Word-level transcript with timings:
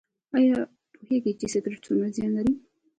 ایا 0.37 0.57
پوهیږئ 0.93 1.33
چې 1.39 1.47
سګرټ 1.53 1.79
څومره 1.85 2.07
زیان 2.15 2.31
لري؟ 2.37 2.53